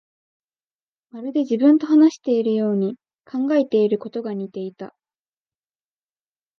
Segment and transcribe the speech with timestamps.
[1.11, 4.95] まるで自分と話しているように、考えていることが似ていた